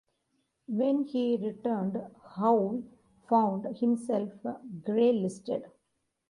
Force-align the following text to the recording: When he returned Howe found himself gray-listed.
When 0.67 1.03
he 1.03 1.37
returned 1.37 2.01
Howe 2.35 2.81
found 3.29 3.65
himself 3.77 4.31
gray-listed. 4.83 5.65